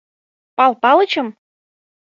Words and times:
Пал 0.57 0.73
Палычым? 0.81 1.27